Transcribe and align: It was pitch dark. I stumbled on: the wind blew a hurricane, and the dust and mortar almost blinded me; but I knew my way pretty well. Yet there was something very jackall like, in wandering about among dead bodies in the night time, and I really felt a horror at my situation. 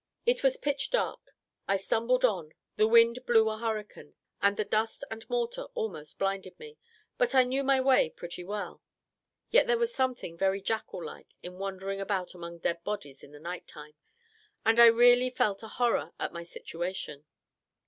It 0.25 0.41
was 0.41 0.57
pitch 0.57 0.89
dark. 0.89 1.19
I 1.67 1.77
stumbled 1.77 2.25
on: 2.25 2.53
the 2.75 2.87
wind 2.87 3.23
blew 3.27 3.47
a 3.51 3.59
hurricane, 3.59 4.15
and 4.41 4.57
the 4.57 4.65
dust 4.65 5.03
and 5.11 5.29
mortar 5.29 5.65
almost 5.75 6.17
blinded 6.17 6.59
me; 6.59 6.79
but 7.19 7.35
I 7.35 7.43
knew 7.43 7.63
my 7.63 7.79
way 7.79 8.09
pretty 8.09 8.43
well. 8.43 8.81
Yet 9.51 9.67
there 9.67 9.77
was 9.77 9.93
something 9.93 10.39
very 10.39 10.59
jackall 10.59 11.05
like, 11.05 11.27
in 11.43 11.59
wandering 11.59 12.01
about 12.01 12.33
among 12.33 12.57
dead 12.57 12.83
bodies 12.83 13.21
in 13.21 13.31
the 13.31 13.39
night 13.39 13.67
time, 13.67 13.93
and 14.65 14.79
I 14.79 14.87
really 14.87 15.29
felt 15.29 15.61
a 15.61 15.67
horror 15.67 16.13
at 16.19 16.33
my 16.33 16.41
situation. 16.41 17.25